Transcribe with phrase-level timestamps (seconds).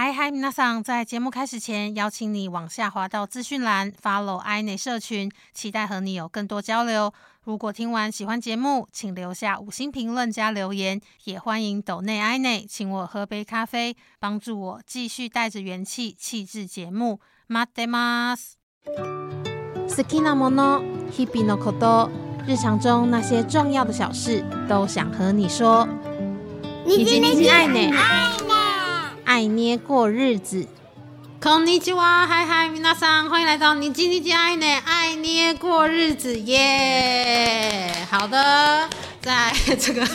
[0.00, 0.82] 嗨嗨，皆さん！
[0.82, 7.10] 在节目开始前，邀请你往下滑到资讯栏，follow i 内社群，期待和你有更多交流。
[7.44, 17.20] 如果听完喜欢节目，请留下五星评论加留言，也欢迎抖内 i 内请我喝杯咖啡，帮助我继续带着元气气质节目。
[17.46, 22.10] 马德马斯，好きなもの、日々のこと、
[22.46, 25.88] 日常中那些重要的小事，都想和你说。
[26.84, 28.49] 你今天爱呢？
[29.30, 30.66] 爱捏过日子，
[31.40, 34.66] こんにちは，嗨嗨，皆さん，欢迎来到你今天爱呢？
[34.84, 37.92] 爱捏过日子耶！
[38.10, 38.88] 好的，
[39.20, 40.06] 在这个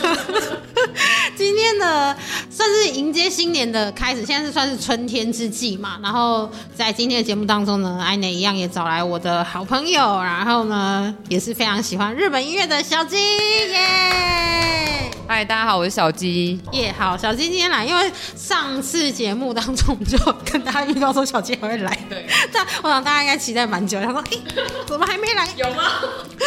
[1.36, 2.16] 今天的
[2.50, 5.98] 算是迎接新年的开始，现在是算是春天之际嘛。
[6.02, 14.85] 然后在今天的节目当中呢，爱呢一样也找来我的好朋友，然后呢也是非常喜欢日本音乐的小鸡耶。
[15.29, 16.93] 嗨，大家好，我是小鸡耶。
[16.97, 20.17] 好，小鸡今天来，因为上次节目当中我就
[20.49, 22.25] 跟大家预告说小鸡还会来，对。
[22.53, 24.37] 但我想大家应该期待蛮久，他说：“哎，
[24.85, 25.45] 怎么还没来？
[25.57, 25.83] 有吗？”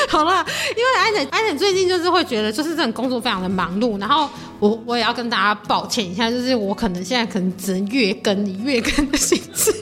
[0.08, 4.26] 好了，因为安姐安姐最近就是会觉得就是这种工作非常的忙碌，然后
[4.58, 9.74] 我我也要跟大家抱歉一下，就是我可能现在可能只能月更，以月更的形式。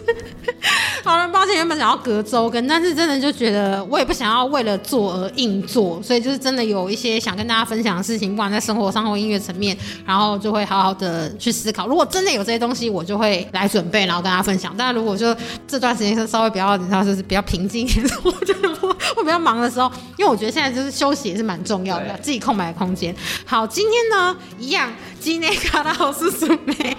[1.04, 11.86] 好了，抱歉，原本想要隔周跟，但是真的就觉得我也不想要为了做而硬做，所以就是真的有一些想跟大家分享的事情，不管在生活上或音乐层面，然后就会好好的去思考。
[11.86, 14.74] 如果真的有这些东西，我就会来准备，然后跟大家分享。
[14.77, 15.34] 但如果就
[15.66, 23.14] 这段时间是稍微比较，你知道，就是比较平静一点，我觉得会会比较忙的时候，因为我觉得现在就是休息也是蛮重要的，自己空白的空间。
[23.44, 24.90] 好，今天呢，一样，
[25.20, 26.96] 今天卡拉奥斯苏梅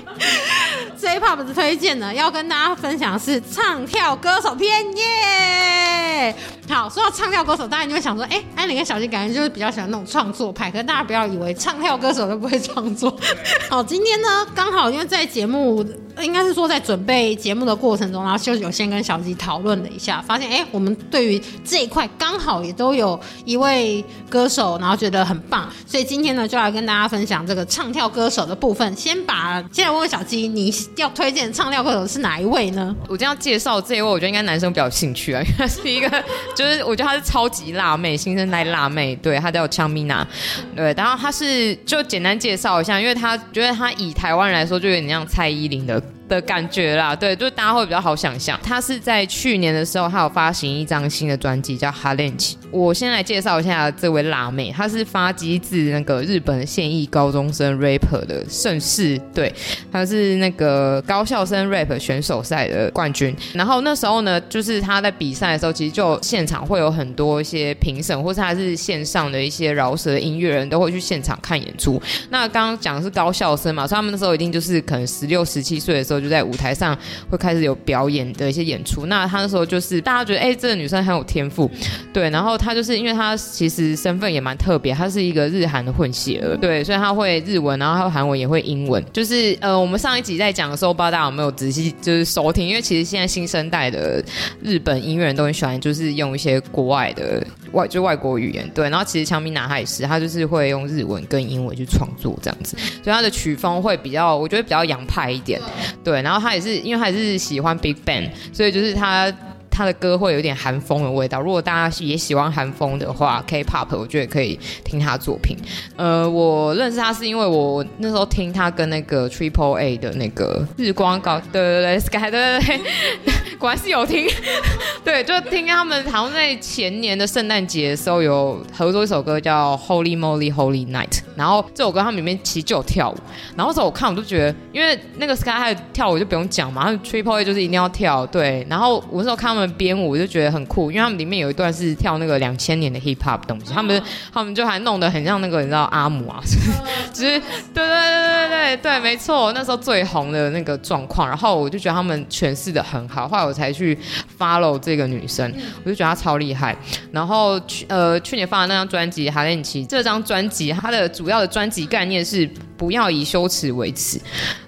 [1.00, 6.36] J Pop 的推荐呢，要跟大家分享是唱跳歌手篇耶。
[6.68, 13.18] 好，说到唱跳歌手，大家就会想说，哎，安妮跟小金感觉就是比较喜欢那种创作派，可是大家不要以为唱跳歌手都不会创作。
[13.70, 15.86] 好，今天呢，刚好因为在节目，
[16.22, 28.96] 应该是说在准备节目的过程中，然后就有先跟小鸡讨论了一下，发现，哎，我们对于这一块刚好也都有一位歌手，然后觉得很棒，所以今天呢，就来跟大家分享这个唱跳歌手的部分。
[28.96, 32.96] 先把，现在问问小鸡，你要推荐唱跳歌手是哪一位呢？
[33.08, 36.10] 我今天要介绍这一位，我觉得应该男生比较有兴趣啊，因为他是一个。
[36.56, 40.28] 就是我觉得她是超级辣妹，新生代辣妹，对她叫枪米娜，
[40.76, 46.02] 对，然后她是就简单介绍一下，因为她觉得她以台湾人来说，就有点像蔡依林的。
[46.10, 46.19] episode.
[46.30, 48.58] 的感觉啦，对，就大家会比较好想象。
[48.64, 52.56] 他是在去年的时候，他有发行一张新的专辑，叫《哈恋奇》。
[52.72, 59.52] 我先来介绍一下这位辣妹，她是发迹自那个日本现役高中生 rapper 的盛世，对，
[59.92, 63.36] 她是那个高校生 rap 选手赛的冠军。
[63.56, 72.00] 然后那时候呢，就是他在比赛的时候，其实就现场会有很多一些评审，或是他是线上的一些饶舌音乐人都会去现场看演出。
[72.30, 76.19] 那刚刚讲的是高校生嘛，所以他们那时候一定就是可能十六、十七岁的时候。
[76.20, 76.98] 就在舞台上
[77.30, 79.06] 会开始有表演的一些演出。
[79.06, 81.70] 那他那时候就是大家觉得，哎，这个女生很有天赋，
[82.14, 82.30] 对。
[82.30, 89.04] 然后她就是因为她其实身份也蛮特别，她是一个日韩的混血儿，对，所以她会日文，然后她韩文也会英文。
[89.12, 94.24] 就是呃，我们上一集在讲的时候，不知道大家有没有仔细就是收听，因为其实现在新生代的
[94.62, 98.90] 日本音乐人都很喜欢，就是用一些国外的外就外国语言，对。
[98.90, 105.60] 然后其实强明男他也是，他就是会用日文跟英文去创作这样子，所以他的曲风会比较，我觉得比较洋派一点，
[106.04, 106.22] 对。
[106.22, 109.32] 然后他也是，因为他也是喜欢 Big Bang，所以就是他
[109.80, 111.40] 他的歌会有点韩风的味道。
[111.40, 115.56] 如果大家也喜欢韩风的话，K-pop 我觉得可以听他作品。
[115.96, 122.82] 呃，我认识他是因为我那时候听他跟那个 Triple A 的那个日光高，对对对，Sky，对对对，
[123.58, 124.28] 果然是有听。
[125.06, 133.16] 对，就听他们好像在前年的圣诞节的时候有合作一首歌叫 Holy Moly Holy Night，然后这首歌他们里面其实就有跳舞。
[133.56, 138.26] 然后时候我看我就觉得，因为那个 Sky 他跳舞就不用讲嘛，他们 Triple A 就是一定要跳。
[138.26, 144.02] 对，然后我那时候看他们编舞我就觉得很酷，因为他们里面有一段是跳那个两千年的 Hip Hop 东西，他们
[144.34, 146.42] 他们就还弄得很像那个你知道阿姆啊，
[147.14, 147.42] 就是对
[147.74, 151.28] 对对对对对，没错，那时候最红的那个状况。
[151.28, 153.98] 然后我就觉得他们诠释的很好，后来我才去
[154.38, 155.52] follow 这个女生，
[155.84, 156.76] 我就觉得她超厉害。
[157.12, 164.20] 然后去呃去年发的那张专辑《哈恋奇》，这张专辑它的主要的专辑概念是不要以羞耻为耻。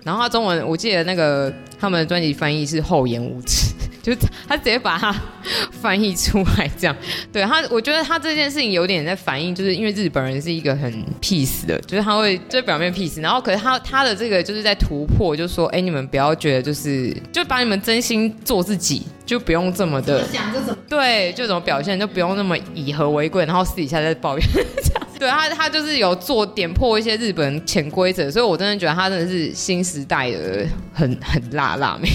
[0.04, 3.74] 然后它中文我记得那个他们的专辑翻译是厚颜无耻。
[4.02, 4.14] 就
[4.48, 5.16] 他直接把它
[5.82, 6.96] 翻译出来，这样
[7.32, 24.48] 对他，我觉得他这件事情有点在反映，就是因为日本人是一个很 peace 的，就是他会就表面 peace，然后可是他他的这个就是在突破，就说哎，你们不要觉得就是就把你们真心做自己，就不用这么的想这种对，就怎么表现就不用那么以和为贵，然后私底下在抱怨。
[25.22, 32.10] 对他他就是有做点破一些日本潜规则，所以我真的觉得他真的是新时代的很很辣辣妹。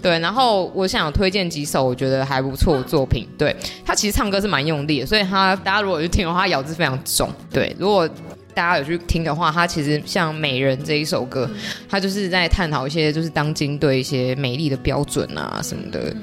[0.00, 3.28] 对，然后我想推荐几首我觉得还不错的作品。
[3.36, 3.54] 对
[3.84, 7.30] 他其实唱歌是蛮用力的，所以他大家如果去听的话，他咬字非常重。
[7.52, 8.08] 对，如果
[8.54, 11.46] 大家有去听的话，他其实像《美人》这一首歌，
[11.86, 16.16] 他就是在探讨一些就是当今对一些美丽的标准啊什么的。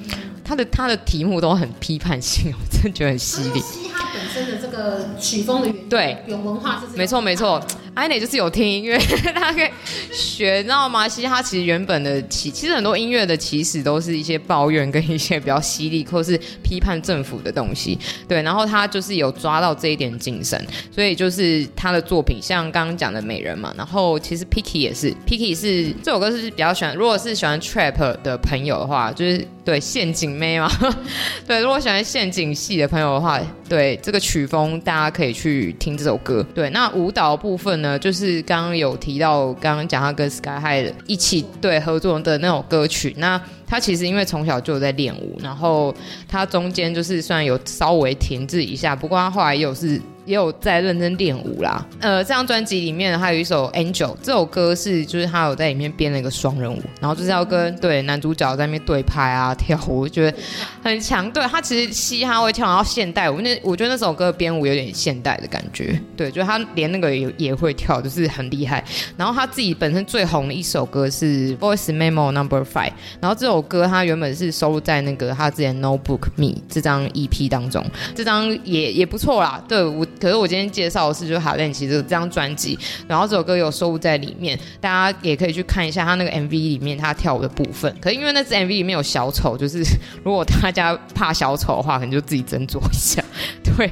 [0.45, 3.59] 他的他的题目都很批判性，我真的觉得很犀利。
[3.59, 7.59] 嘻哈本身的这个曲风的原对有文化是没错没错，
[7.95, 8.95] 艾蕾就是有听音乐，
[9.33, 9.67] 他可以
[10.13, 11.09] 学，你知道吗？
[11.09, 17.97] 嘻哈其实原本的起，其实很多音乐的起始都是一些抱怨跟一些比较犀利或是批判政府的东西。
[18.27, 30.71] 对，然后他就是有抓到这一点精神，所以就是他的作品，像刚刚讲的美人嘛，然后其实 Picky 也是，Picky 是这首歌是比较喜欢，如果是喜欢 Trap 的朋友的话，就是对陷阱妹嘛，
[31.45, 36.45] 对，如果喜欢陷阱系的朋友的话，对这个曲风大家可以去听这首歌。
[36.53, 43.41] 对，那舞蹈部分呢，就是刚刚有提到，刚刚讲他跟 Sky High 一起对合作的那首歌曲，那。
[43.67, 45.91] 他其实因为从小就有在练舞，然后
[46.27, 51.85] 他中间就是虽然有稍微停滞一下，不过他后来也有是也有在认真练舞啦。
[51.99, 60.37] 呃，这张专辑里面还有一首《Angel》，这首歌是就是他有在里面编了一个双人舞，然后就是要跟对男主角在那边对拍啊跳舞，我觉得
[60.81, 61.29] 很强。
[61.31, 65.99] 对他其实嘻哈会跳，然后现代舞，那我觉得那首歌编舞有点现代的感觉。
[66.15, 68.81] 对，就是他连那个也也会跳，就是很厉害。
[69.17, 72.89] 然后他自己本身最红的一首歌是《Voice Memo Number Five》，
[73.19, 73.65] 然后这首。
[73.65, 77.83] 歌他原本是收录在那个他之前《Notebook Me》这张 EP 当中，
[78.13, 79.59] 这张也也不错啦。
[79.67, 82.77] 对我，可是我今天介绍的是就哈练奇这这张专辑，
[83.07, 87.93] 然后这首歌有收录在里面，大家也可以去看一下他那个 MV 里面他跳舞的部分。
[88.01, 89.83] 可是因为那支 MV 里面有小丑，就是
[90.23, 93.23] 如果大家怕小丑的话，可能就自己斟酌一下。
[93.63, 93.91] 对，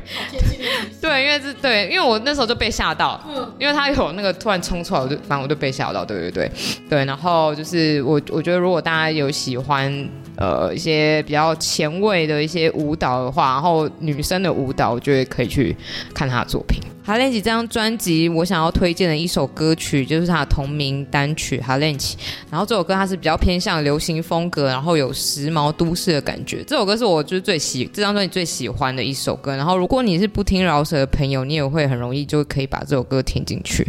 [1.01, 3.21] 对，因为是对，因为我那时候就被吓到，
[3.59, 6.05] 因为他有那个突然冲出来，我就反正我就被吓到。
[6.05, 6.51] 对对对
[6.89, 10.09] 对，然后就是我我觉得如果大家有喜欢。
[10.37, 15.75] 呃一些比较前卫的一些舞蹈的话，然后女生的舞蹈，我觉得可以去
[16.13, 16.81] 看她的作品。
[17.05, 22.15] 哈练奇这张专辑，我想要推荐的一首歌曲就是他的同名单曲《哈练奇》。
[22.49, 26.63] 然后这首歌它是比较偏向流行风格，然后有时髦都市的感觉。
[26.63, 29.53] 这首歌是我就是最喜这张专辑最喜欢的一首歌。
[29.53, 33.85] 然后如果你是不听饶舌的朋友，你也会很容易就可以把这首歌听进去。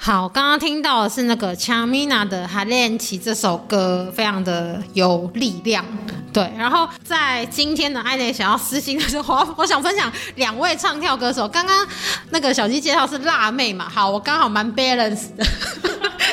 [0.00, 5.84] 好，刚刚听到的是那个 Chamina 的《哈练奇》这首歌，非常的有力量。
[6.32, 11.48] 对，然后在今天的爱内想要私心的时候，我想分享两位唱跳歌手。
[11.48, 11.86] 刚刚
[12.30, 13.88] 那个小鸡介绍是辣妹嘛？
[13.88, 15.44] 好，我刚好蛮 balance 的。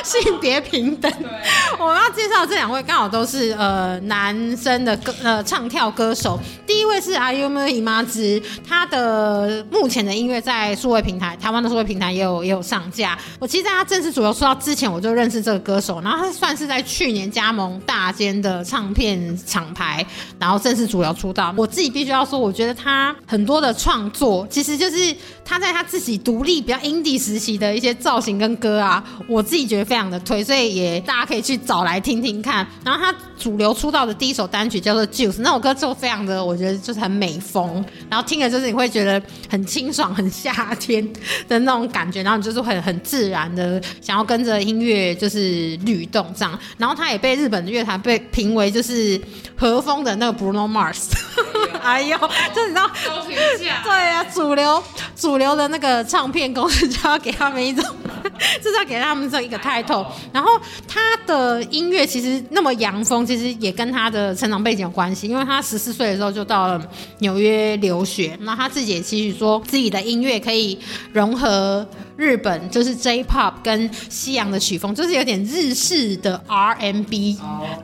[0.06, 1.12] 性别平等，
[1.80, 6.38] 我要介绍这两位刚好都是呃男生的歌呃唱跳歌手。
[6.64, 13.18] 第一位是阿 U 妹姨妈之，他的目前的音乐在数位平台，台湾的数位平台也有也有上架。
[13.40, 20.06] 我其实在他正式主流出道之前，我就认识这个歌手，然后他算是在去年加盟大间的唱片厂牌，
[20.38, 21.52] 然后正式主流出道。
[21.56, 25.14] 我自己必须要说，我觉得他很多的创作，其实就是
[25.44, 29.95] 他在他自己独立比较 indie 时期的一些造型跟歌啊，我自己觉得非。
[29.96, 32.66] 这样的推，所以也大家可以去找来听听看。
[32.84, 41.02] 然后他主流出道的第一首单曲叫做《Juice》，那首歌就非常的，我觉得就是很美风，然后听了就是你会觉得很清爽、很夏天
[41.48, 46.58] 的那种感觉，然后你就是很很自然的想要跟着音乐就是律动这样。
[46.76, 49.18] 然后他也被日本的乐坛被评为就是
[49.56, 51.06] 和风的那个 Bruno Mars。
[51.82, 52.18] 哎呦，
[52.54, 52.90] 就你知道，
[53.82, 54.82] 对啊，主流
[55.14, 57.84] 主流的那个唱片公司就要给他们一种，
[58.60, 59.82] 就是要给他们这一个态。
[60.32, 60.50] 然后
[60.88, 65.28] 他的音乐其实那么洋风，其实也跟他的成长背景有关系。
[65.28, 70.78] 因为他十四岁的时候就到了纽约留学，那他自己也期许说自己的音乐可以
[71.12, 77.38] 融合日本，就是 J-pop 跟西洋的曲风，就是有点日式的 R&B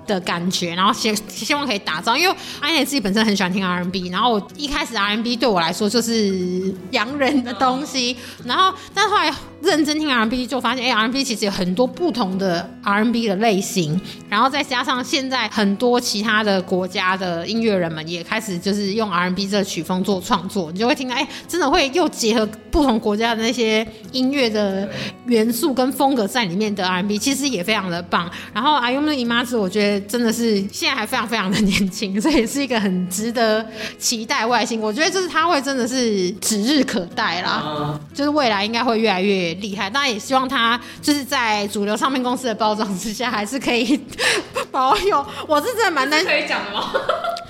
[0.06, 0.75] 的感觉。
[0.75, 9.32] 然后希希望可以打造，因为安妮自己本身很喜欢听 R&B，然后我一开始 R&B 对我来说就是洋人的东西，然后但后来
[9.62, 11.92] 认真听 R&B 就发现，哎，R&B 其实有很多。
[11.92, 24.88] 不同的 R&B 的类型，然后再加上现在很多其他的国家的音乐人们也开始就是用 R&B 这个曲风做创作，你就会听到，哎，真的会又结合不同国家的那些音乐的
[25.26, 28.28] 元素跟风格在里面的 R&B，其实也非常的棒。
[28.54, 33.64] 然后阿优的姨妈子，我觉得真的是现在还非常非常的年轻，所以是一个很值得
[33.99, 34.81] 期待外星。
[34.81, 39.90] 我觉得就是他会真的是指日可待啦，就是未来应该会越来越厉害。
[39.90, 41.82] 当然也希望他就是在主。
[41.82, 44.00] 流唱片公司的包装之下，还是可以
[44.71, 45.26] 保有。
[45.49, 46.92] 我是真的蛮担心可以讲的吗？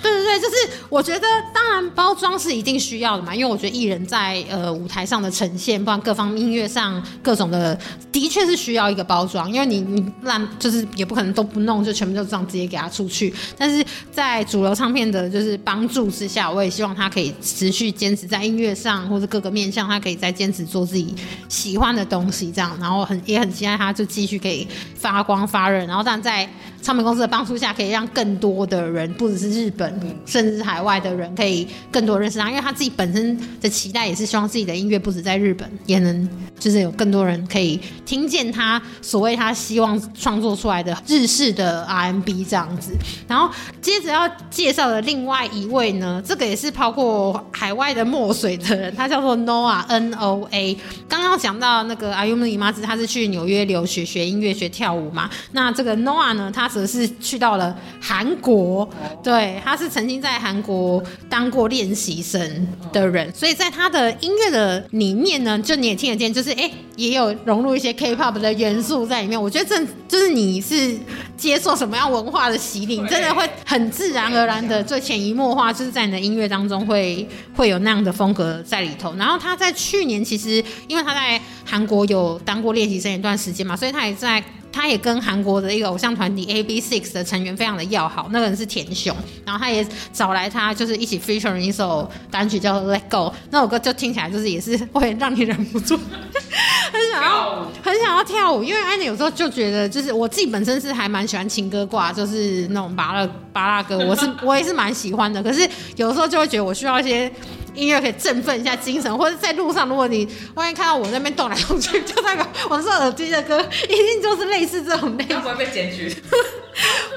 [0.02, 0.54] 对对对，就是
[0.88, 7.78] 我觉得当然包装是一定需要的嘛，因为我觉得艺人在呃舞台上的呈现，不然各方音乐上各种的，
[8.11, 13.32] 的确是需要一个包装，因为你你烂就是也不可能都不弄，就全部就这样直接给他出去。
[13.56, 21.14] 但是在主流唱片的就是帮助之下，我也希望他可以持续坚持在音乐上或者各个面向，他可以再坚持做自己
[21.49, 24.66] 喜欢的东西，这样，然后很也很期待他就继续可以
[24.97, 26.49] 发光发热，然后但在
[26.83, 29.91] 唱片公司的帮助下，可以让更多的人，不只是日本，
[30.27, 42.93] 甚至是海外的人，可以更多认识他，因为他自己本身的期待也是希望自己的音乐不止在日本，也能就是有更多人可以听见他所谓他希望创作出来的日式的 R&B 这样子。
[43.29, 43.49] 然后
[43.81, 50.77] 接着要介绍的另外一位呢，这个也是包括海外的墨水的人，他叫做 Noah N O A。
[51.09, 58.88] 刚刚讲到那个 Ayumi 妈子，他是去纽约留学学音乐学跳舞嘛，那这个 Noah 呢，他则是去到了韩国，
[59.23, 69.41] 对，他是曾经在韩国当过练习生的人，所以在他的音乐的里面呢，就你也听得见，就是哎，也有融入一些 K-pop 的元素在里面。
[69.41, 70.97] 我觉得这就是你是
[71.37, 79.14] 接受什么样文化的洗礼，真的会很自然而然的，最潜移默化，就是在你的音乐当中会会有那样的风格在里头。
[79.17, 84.43] 然后他在去年其实，因为他在韩国有当过练习生一段时间嘛，所以他也在。
[84.73, 89.14] 他也跟韩国的一个偶像团体 A B Six 的成员非常的要好，那个人是田雄，
[89.45, 95.97] 然后他也找来他，就是一起 feature 一首单曲叫 Let Go，那首歌就听起来就是也是会让你忍不住
[96.93, 107.31] 很想要很想要跳舞，因为安妮有时候就觉得，就是我自己本身是还蛮喜欢情歌挂，就是那种巴拉巴拉歌，我是我也是蛮喜欢的，可是有时候就会觉得我需要一些。
[107.75, 115.41] 音乐可以振奋一下精神，或者在路上，如果你万一看到我那边动来动去，就代表我是耳机的歌，一定就是类似这种类型。
[115.41, 116.14] 不会被检举。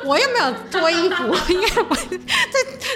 [0.04, 2.18] 我又没有脱衣服，应该我在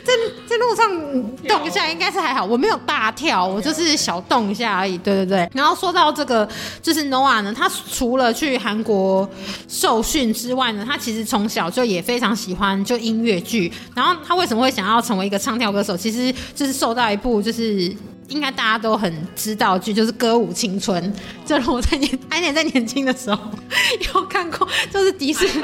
[0.03, 0.13] 在
[0.47, 2.43] 在路上动一下，应该是还好。
[2.43, 4.97] 我没有大跳，我就是小动一下而已。
[4.97, 5.49] 对对对。
[5.53, 6.47] 然后说到这个，
[6.81, 9.27] 就是 Noah 呢，他除了去韩国
[9.67, 13.71] 受训之外呢，他其实从小就也非常喜欢就音乐剧。
[13.95, 15.95] 然后他为什么会想要成为一个唱跳歌手？
[15.97, 17.95] 其实就是受到一部就是。
[18.29, 21.03] 应该大家都很知道剧，就是《歌舞青春》。
[21.43, 23.41] 就是我在年，安年在年轻的时候
[24.13, 25.63] 有看过，就是迪士尼。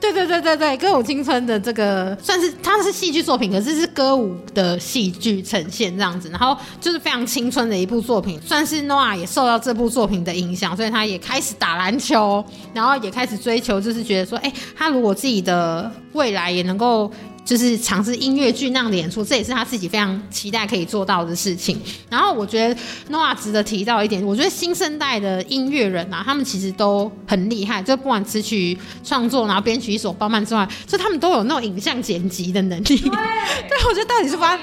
[0.00, 6.28] 对对对对对，《歌舞青春》的这个算是它是戏剧作品，可是是歌舞的戏剧呈现这样子。
[6.30, 17.08] 然后就是非常青春的一部作品，算是 Noah 也受到这部作品的影响，所以他也开始打篮球，然后也开始追求，就是觉得说，哎，他如果自己的未来也能够。
[17.48, 21.80] 就是尝试音乐剧那样的演出，这也是他自己非常期待可以做到的事情。
[22.10, 22.78] 然后我觉得
[23.10, 32.84] Noah 值得提到一点，我觉得新生代的音乐人啊，他们其实都很厉害，就不管词曲创作，然后编曲一首包办之外，就他们都有那种影像剪辑的能力。
[32.84, 34.54] 对，我觉得到底是发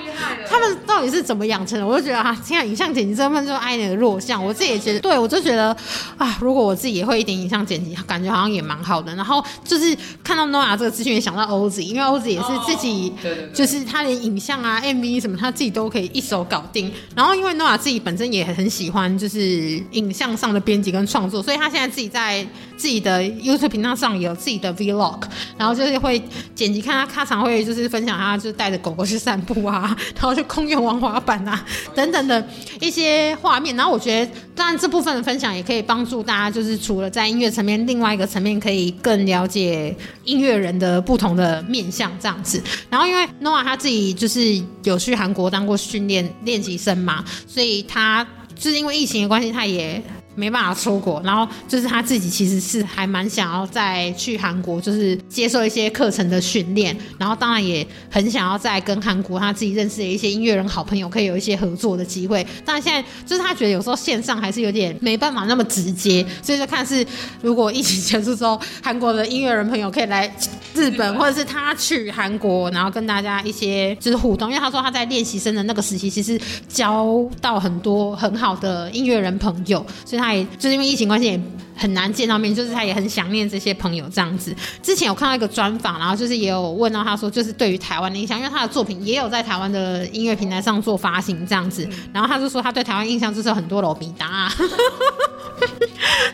[0.48, 1.88] 他们到底是怎么养成的？
[1.88, 4.46] 我就觉得啊，现在影像剪辑这份就爱你的弱项。
[4.46, 5.76] 我自己也觉得，对我就觉得
[6.20, 9.16] 啊，如果我自己也会一点影像剪辑，感觉好像也蛮好的。
[9.16, 13.12] 然后就是看到 Noah 这个资讯，也想到 Oz，因为 Oz 也是自自己
[13.54, 16.92] 就是他连影像啊、MV 什么，他自己都可以一手搞定。
[17.16, 22.46] 然后因为诺亚自己本身也很喜欢，就是影像上的编辑跟创作，所以他现在自己在
[22.78, 25.22] 自己的 YouTube 频道上有自己的 Vlog，
[25.58, 26.22] 然后就是会
[26.54, 32.46] 剪辑，看他他常会就是分享他就是带着狗狗去散步啊，然后去公园玩滑板啊等等的
[32.80, 33.76] 一些画面。
[33.76, 42.62] 然后我觉得，当然这部分的分享也可以帮助大家，就是除了在音乐层面，另外一个层面可以更了解音乐人的不同的面相这样子。
[42.90, 43.06] 然后。
[43.06, 50.02] 因为 n o a 他自己就是有去韩国当过训练练习生嘛，所以他就是因为疫情的关系，他也。
[50.36, 62.46] 没办法出国，然后就是他自己其实是还蛮想要再去韩国，就是接受一些课程的训练，然后当然也很想要再跟韩国他自己认识的一些音乐人好朋友可以有一些合作的机会。
[62.66, 67.06] 但现在就是他觉得有时候线上还是有点没办法那么直接，所以就看是
[67.42, 70.30] 如果疫情结束之后，韩国的音乐人朋友可以来
[70.74, 74.50] 日本，或者是他去韩国，然后跟大家一些就是互动。
[74.50, 76.38] 因为他说他在练习生的那个时期，其实
[76.68, 80.25] 交到很多很好的音乐人朋友，所以他。
[80.58, 81.40] 就是因为疫情关系
[81.76, 84.56] 很难见到面，就是他也很想念这些朋友这样子。
[84.82, 91.88] 之前有看到一个专访，然后就是也有问到他说，就是对于台湾的印象，因为他的作品也有在台湾的音乐平台上做发行这样子。
[92.14, 94.52] 然后他就说他对台湾印象就是很多罗比达。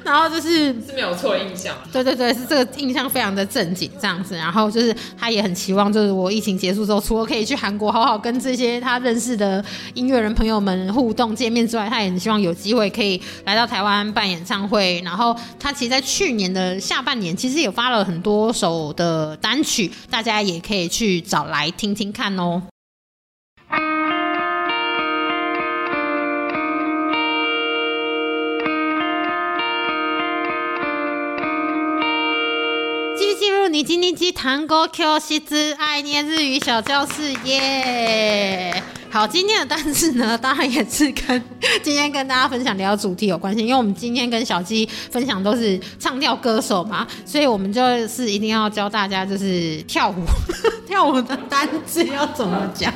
[0.03, 1.75] 然后就是是没有错印象。
[1.91, 4.35] 对对对，是这个印象非常的正经这样子。
[4.35, 15.01] 然后就是他也很期望，就是我疫情结束之后，除了可以去韩国好好跟这些他认识的音乐人朋友们互动见面之外，他也很希望有机会可以来到台湾办演唱会。
[15.05, 22.61] 然后他其实，在去年的下半年，其实也发了很多首的单曲，大家也可以去找来听听看哦。
[33.17, 38.83] 继续进入你今天机弹歌 Q 西之爱念日语小教室耶。
[39.13, 41.43] 好，今天的单词呢，当然也是跟
[41.83, 50.23] 今天跟大家分享聊主题有关系，因为我们今天跟小鸡分享都是唱跳歌手嘛，所以我们就是一定要教大家就是跳舞，
[50.91, 52.93] 跳舞的单字要怎么讲。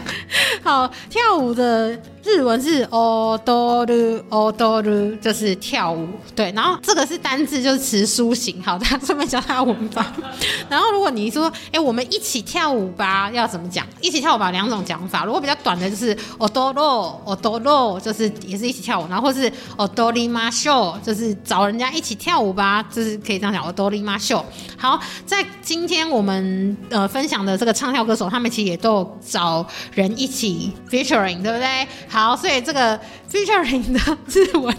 [0.61, 6.05] 好，跳舞的日文是 odoru odoru，就是跳舞。
[6.35, 8.61] 对，然后这个是单字，就是词书型。
[8.61, 10.05] 好，大家顺便教他文法。
[10.67, 13.87] 然后如果你说，哎，我们一起跳舞吧，要怎么讲？
[14.01, 15.23] 一起跳舞吧，两种讲法。
[15.23, 19.07] 如果比较短的，就是 odoru odoru，就是也是一起跳舞。
[19.07, 24.43] 然后或是 odori masho，就是找人家一起跳舞吧，就是可以这样讲 odori masho。
[24.77, 29.63] 好，在今天我们呃分享的这个唱唱跳歌手，他们其实也都有找
[29.93, 31.87] 人一起 featuring，对不对？
[32.07, 32.99] 好，所以这个
[33.31, 34.75] featuring 的日文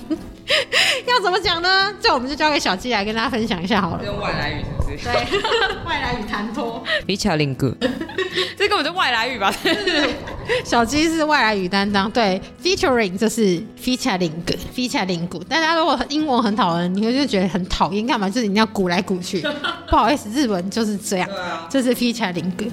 [1.07, 1.93] 要怎么讲呢？
[2.01, 4.05] 这我们就交给小鸡来跟大家分享一下好了。
[4.05, 5.05] 用外来语是不是？
[5.05, 5.41] 对，
[5.87, 6.83] 外来语弹托。
[7.07, 7.75] 比巧林哥，
[8.57, 9.53] 这根本就外来语吧？
[10.65, 15.43] 小鸡是外来语担当，对，featuring 就是 featuring，featuring 鼓。
[15.45, 18.29] 大家如果英文很讨厌，你会就觉得很讨厌，干嘛？
[18.31, 19.41] 就是你要鼓来鼓去。
[19.89, 21.29] 不好意思，日文就是这样，
[21.69, 22.65] 就是 featuring 鼓。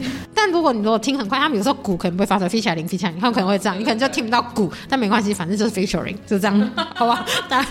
[0.43, 7.25] 但如果你如果听很快，他们有时候鼓可能不会发出 featuring，featuring，他们可能会这样，你可能就听不到鼓，但没关系，反正就是 featuring，就这样， 好吧？
[7.47, 7.69] 大家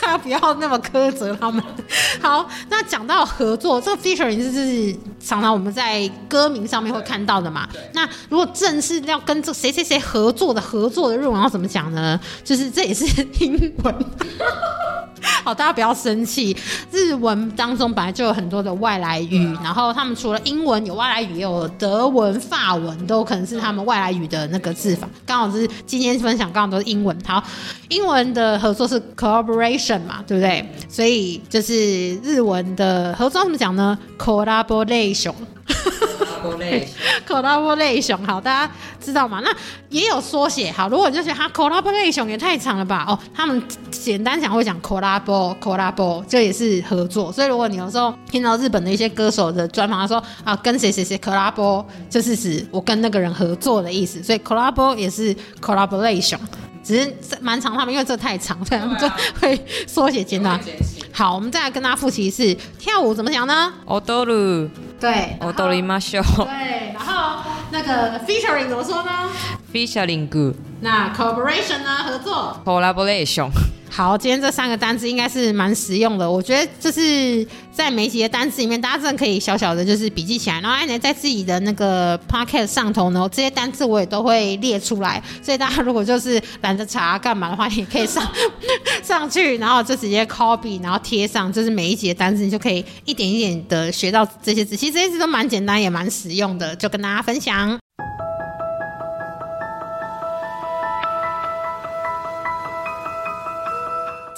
[0.00, 1.62] 大家不要那么苛责他们。
[2.20, 7.68] 好，那讲到合作，这个 featuring 就是常常我们在歌名上面会看到的嘛。
[7.92, 12.18] 那如果正式要跟这谁谁谁合作的合作的日文要怎么讲呢？
[12.42, 13.06] 就是这也是
[13.38, 13.94] 英文。
[15.44, 16.56] 好，大家不要生气。
[16.92, 25.08] 日文当中本来就有很多的外来语，然后他们除了英文有外来语，也有德文、法文，都可能是他们外来语的那个字法。
[25.26, 27.16] 刚好是今天分享，刚好都是英文。
[27.26, 27.42] 好，
[27.88, 30.64] 英文的合作是 collaboration 嘛，对不对？
[30.88, 35.34] 所以就是日文的合作怎么讲呢？collaboration。
[37.26, 39.40] collaboration 好，大家知道吗？
[39.44, 39.50] 那
[39.88, 40.70] 也有缩写。
[40.72, 43.04] 好，如果你就觉得它 collaboration 也太长了吧？
[43.08, 47.32] 哦，他们简单讲会讲 Collabo，Collabo，这也是合作。
[47.32, 54.22] 所以如果你有时候听到日本的一些歌手的专访，他说啊跟谁谁谁 Collabo，就是指我跟那个人合作的意思。
[54.22, 56.38] 所以 Collabo 也是 collaboration，
[56.82, 59.08] 只是蛮长，他们因为这太长，所以他们就
[59.40, 60.60] 会缩写简单。
[61.12, 64.68] 好，我们再来跟大家复习一次跳舞怎么讲呢？odoru，
[65.00, 69.10] 对，odorima show，对，然后那个 featuring 怎么说呢
[69.72, 72.04] ？featuring good，那 cooperation 呢？
[72.06, 73.50] 合作，collaboration。
[73.90, 76.30] 好，今天这三个单词应该是蛮实用的。
[76.30, 80.60] 我觉得就是在每集的单词里面，大家真的可以小小的就是笔记起来。
[80.60, 85.20] 然后安妮在自己的那个 pocket 上头呢，这些单词我也都会列出来。
[85.42, 88.24] 所以大家如果就是懒得查干嘛的话，也可以上
[89.02, 94.76] 上去，然后就直接 copy，然后贴上，就是每一集的单词，你就可以一点一点的学到这些字。
[94.76, 97.78] 其实这些字都蛮简单，也蛮实用的，就跟大家分享。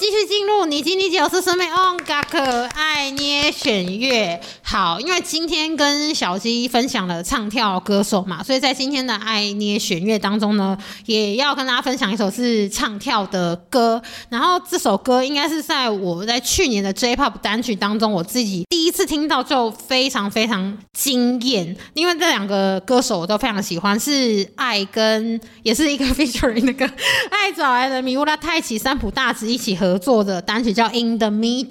[0.00, 4.40] 继续进入你今天九十四妹 on 嘎可爱捏选乐。
[4.62, 14.00] 好，因为今天跟小鸡分享了唱跳歌手嘛，所以在今天的爱捏选乐当中呢，也要跟大家分享一首是唱跳的歌。
[14.30, 26.86] 然后这首歌应该是在我在去年的 J-pop 单曲当中，我自己第一次听到就非常非常惊艳，因为这两个歌手我都非常喜欢，是爱跟也是一个 featuring 那个
[27.30, 29.89] 爱找来的米乌拉太奇三浦大志一起合。
[29.90, 31.66] 合作的单曲叫《In the Middle》。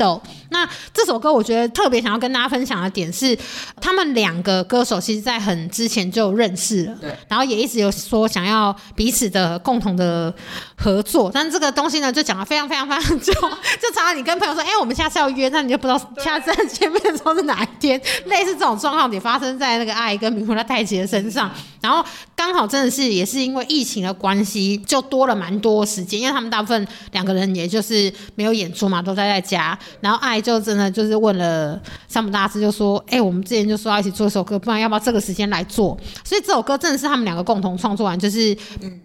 [0.49, 3.37] 那这首歌我觉得特别想要跟大家分享的点是，
[3.79, 10.33] 他们两个歌手其实在很之前就认识了，对，然后也一直有说想要彼此的共同的
[10.75, 11.31] 合作。
[11.33, 13.31] 但这个东西呢，就讲的非常非常非常久，
[13.81, 17.99] 就常常你跟朋友说，哎，我们下次要约，那你就不知道下次见面的时候是哪一天。
[18.25, 21.49] 类似这种状况也发生在那个爱跟米库拉太奇的身上。
[21.81, 22.03] 然后
[22.35, 29.77] 刚好真的是也是因为疫情的关系，就多了蛮多时间，因为他们大部分两个人也就是没有演出嘛，都待在家。
[30.01, 38.55] 然后爱就真的就是问了山姆大师，就说：“哎、我们之前就说要一起做一首歌，不然要不要这个时间来做？”所以这首歌真的是他们两个共同创作完，就是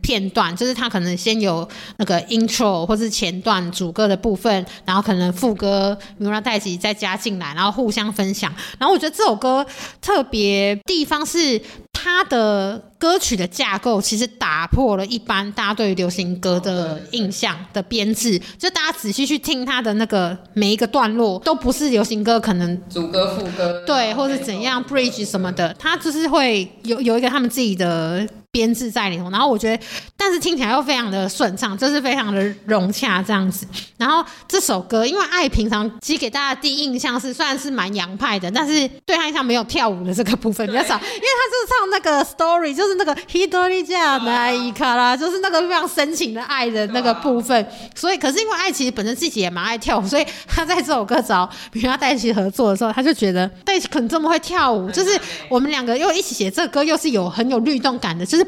[0.01, 8.53] 片段，就是他可能先有那个 intro 或是前段主歌的部分，然后可能副歌米拉代吉再加进来，然后互相分享。
[8.79, 9.65] 然后我觉得这首歌
[10.01, 11.61] 特别地方是
[12.05, 18.39] 它的歌曲的架构，其实打破了一般大家对于流行歌的印象的编制。
[18.59, 29.29] 就大家仔细去听它的那个每一个段落，都不是流行歌可能主歌副歌对，或是怎样 bridge 什么的，它就是会有有一个他们自己的编制在里头。
[29.31, 29.85] 然后我觉得，
[30.17, 33.67] 但是听起来又非常的顺畅，就是非常的融洽这样子。
[33.97, 47.67] 然后这首歌，因为爱平常其实给大家第一印象是虽然是蛮洋派的，但是对他印象没有跳舞的这个部分比较少，因为他就是唱那个 story，就是那个 hidori 这样的伊卡啦，就是那个非常深情的爱的那个部分。
[47.95, 58.44] 所以，可是因为爱其实本身自己也蛮爱跳舞，所以他在这首歌找比如他在一起合作的时候，他就觉得在一起可能这么会跳舞，就是我们两个又一起写这个歌，又是有很有律动感的，就是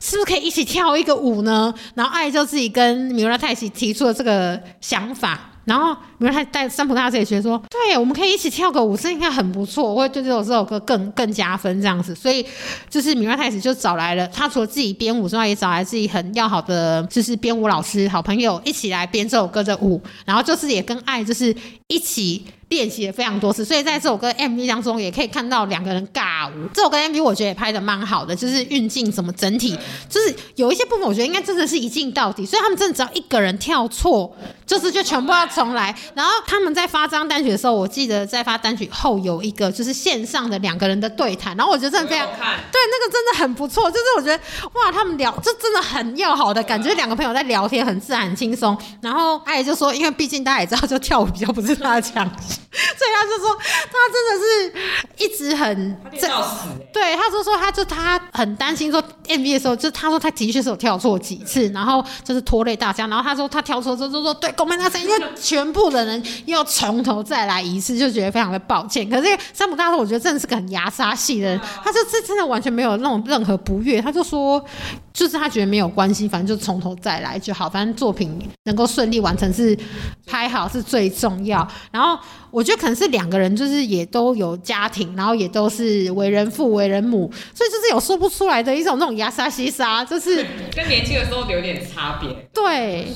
[0.00, 1.74] 是不是可以一起跳一个舞呢？
[1.94, 5.50] 然后爱就自己跟米拉泰一起提出了这个想法。
[5.64, 12.14] 然后米拉泰带三浦大师也觉得说，对，我们可以一起跳个舞，这应该很不错，我会对这首这首歌更更加分这样子。
[12.14, 12.44] 所以
[12.88, 21.54] 就是米拉泰子就找来了，他除了自己编舞之外，也找来自己很要好的就是编舞老师、好朋友一起来编这首歌的舞，然后就是也跟爱就是
[21.88, 22.44] 一起。
[22.70, 26.66] 练习了非常多次，所以在这首歌 MV 当中也可以看到两个人尬舞。
[26.72, 34.34] 这首歌 MV 我觉得也拍的蛮好的，就是运镜什么整体，就是有一些部分我觉得应该真的是一镜到底，所以他们真的只要一个人跳错，
[34.66, 35.94] 就是就全部要重来。
[36.12, 42.34] 然后他们在发这张单曲的时候，我记得在发单曲后有一个就是线上的两个人的对谈，然后我觉得真的非常对，
[42.90, 44.42] 那个真的很不错，就是我觉得
[44.74, 48.76] 哇，他们聊这真的很要好的感觉，两个朋友在聊天很自然很轻松。
[49.00, 52.58] 然后爱就说，因为毕竟大家也知道，就跳舞比较不是他的强项。
[52.74, 56.28] 所以他就说，他真的是一直很这
[56.92, 63.06] 对，他就说他就他很担心说 MV 的时候，就他说他的确是有跳错几次，然后就是拖累大家。
[63.06, 69.08] 然后他说他跳错之后就说对，公门大赛，因为全部的人又要从头再来一次，就觉得非常的抱歉。
[69.08, 74.62] 可是山姆大叔，我觉得真的是个很牙杀系的人，他就这真的完全没有那种任何不悦，他就说
[75.12, 79.76] 就是他觉得没有关系，反正就从头再来就好，反正作品能够顺利完成是
[80.26, 81.66] 拍好是最重要。
[81.90, 82.18] 然后
[82.50, 92.30] 我觉得可能是两个人就是也都有家庭，然后也都是为人父为人母，所以就是有说不出来的一种那种牙杀西杀，就是跟年轻的时候有点差别。
[92.52, 93.06] 对，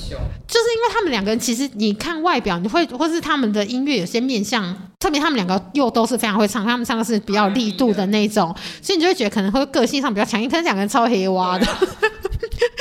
[0.48, 11.66] 就是因为他们两个人其实你看外表，你会或是他们的音乐有些面向，特别他们两个又都是非常会唱，他们唱的是比较力度的那种，所以你就会觉得可能会个性上比较强硬，可是两个人超黑蛙的。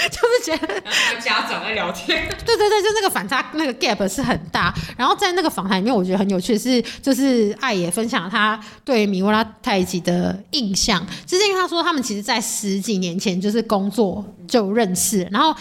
[0.09, 0.81] 就是觉得
[1.19, 4.73] 家长在聊天，对对对，就那个反差，那个 gap 是很大。
[4.95, 15.55] 然后在那个访谈里面，我觉得很有趣的是，就是爱也分享他对米沃拉太极的印象，就是因为他说他们其实在十几年前就是工作就认识，然后。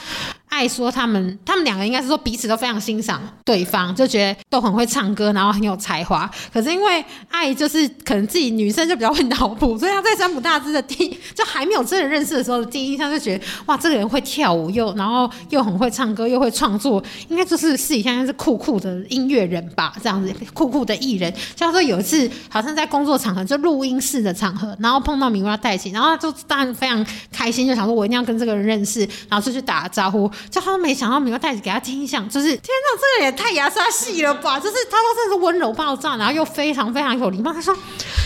[0.57, 6.31] 爱说他们，他们两个应该是说彼此都非常欣赏对方，就觉得都很会唱歌，然后很有才华。
[6.51, 21.31] 可是因为爱就是可能自己女生就比较会脑补，所以他在山姆大师的第就还没有真的认识的时候，第一印象就觉得哇，这个人会跳舞，又然后又很会唱歌，又会创作，应该就是私底下应该是酷酷的音乐人吧，这样子酷酷的艺人。
[21.55, 30.31] 像说有一次好像在工作场合，就录音室的场合，然后碰到米拉戴奇，然后就当然非常开心，就想说我一定要跟这个人认识，然后就去打招呼。
[30.51, 34.59] 就他没想到米拉戴奇给他听印象，就是天哪，这个也太牙刷细了吧！
[34.61, 37.53] 就是他说真的是温柔爆炸，然后又非常非常有礼貌。
[37.53, 37.75] 他说：“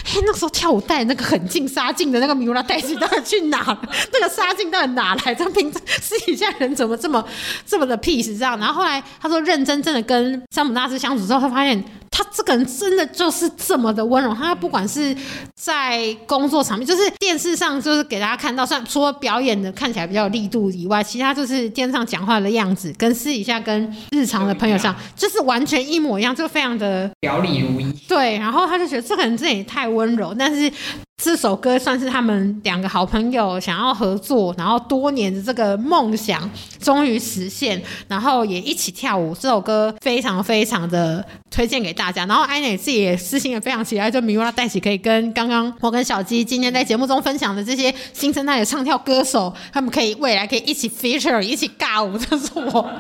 [0.05, 3.81] 嘿，那时候跳舞带那个很近杀镜的那个米拉戴奇到底去哪了？
[4.13, 5.35] 那个杀镜到底哪来？
[5.35, 7.25] 这平常私底下人怎么这么
[7.67, 11.83] 这么的 peace 这样？”然后后来他说认真真的跟山姆大师相处之后，他发现。
[12.13, 15.17] 他这个人真的就是这么的温柔，他不管是
[15.55, 27.93] 在工作场面，就是电视上就是给大家看到，算除了表演的看起来比较有力度以外，其他就是电视上讲话的样子，跟私底下跟日常的朋友上就是完全一模一样，就非常的表里如一。
[28.09, 30.71] 对，然后他就觉得这个人真的也太温柔，但是。
[31.23, 39.35] 这首歌算是他们两个好朋友想要合作，然后多年的这个梦想终于实现，然后也一起跳舞。
[39.39, 42.25] 这首歌非常非常的推荐给大家。
[42.25, 52.91] 然后艾内自己也私心也非常期待，就米拉戴奇可以跟刚刚我跟小鸡今天在节目中分享的这些新生代的唱跳歌手，他们可以未来可以一起 feature 一起尬舞，这是我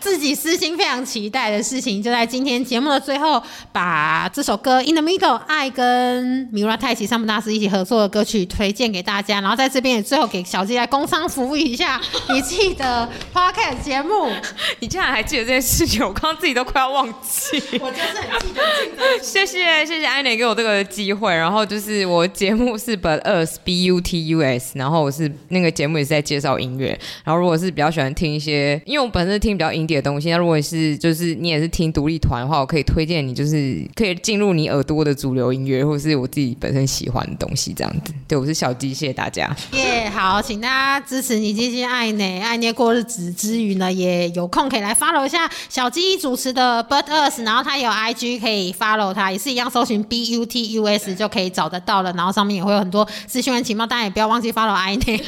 [0.00, 2.02] 自己私心非常期待的事情。
[2.02, 7.51] 就在今天节目的最后，把这首歌《In the Middle》爱跟米拉泰奇、山姆大师。
[7.54, 9.40] 一起合作的歌曲推荐给大家。
[9.40, 12.00] 然后在这边也最后给小鸡来工商服务一下，
[12.32, 14.30] 你自己的 podcast 节目。
[14.80, 17.58] 你竟然还记得这件事情，我刚刚自己都快要忘记。
[17.80, 19.22] 我就是很记得记得。
[19.22, 38.14] 谢谢谢谢安妮给我这个机会，然后就是我节目是 But Us B U T U S，然后我是那个节目也是在介绍音乐，然后如果是比较喜欢听一些，因为我本身听比较 indie 的东西，那如果是就是你也是听独立团的话，我可以推荐你就是可以进入你耳朵的主流音乐，或是我自己本身喜欢的东西这样子。
[38.28, 39.50] 对我是小鸡，谢谢大家。
[39.72, 54.72] 耶、好，请大家支持你基金爱呢，爱捏过日子之余呢，也有空可以来 follow 一下小鸡主持的 birth 然后他有 IG 可以 follow 他，也是一样搜寻 B U T U S 就可以找得到了，然后上面也会有很多资讯跟情报，大家也不要忘记 follow
[54.72, 55.20] 爱捏。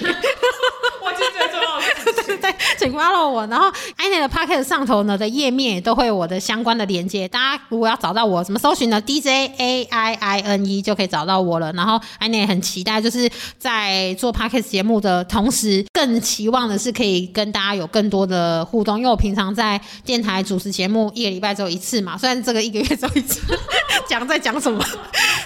[1.02, 1.84] 我记得最重要的
[2.26, 3.46] 对对， 请 follow 我。
[3.46, 10.64] 然后 i n e 的 p o c k e t 上头呢的页面也都会有我的相关的连接，大家如果要找到我，怎么搜寻呢？DJ A I I N
[10.64, 11.72] E 就可以找到我了。
[11.72, 23.40] 然后 i n e 很期待，就是在做 p o c k e t 节目的同时，更期望的是可以跟大家有更多的互动，因为我平常在电台主持节目一个礼拜只有一次嘛，虽然这个一个月只有一次，
[24.08, 24.84] 讲在讲什么，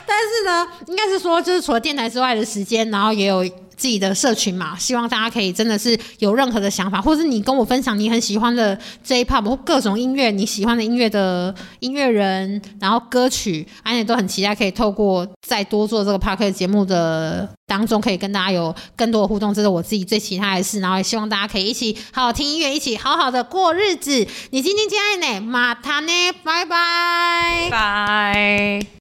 [0.07, 3.45] 但是呢，应该是说就是除了电台之外的时间，然后也有。
[3.79, 20.81] 自己的社群嘛，希望大家可以真的是有任何的想法，或者是你跟我分享你很喜欢的 J-pop 或各种音乐，你喜欢的音乐的音乐人，然后歌曲，安也都很期待可以透过再多做这个 p a r k 节目的当中，可以跟大家有更多的互动，这是我自己最期待的事。
[20.81, 24.27] 然后也希望大家可以一起好好听音乐，一起好好的过日子。
[24.51, 26.13] 你今天亲爱呢，马塔呢，
[26.43, 27.69] 拜拜。
[27.71, 28.98] 拜。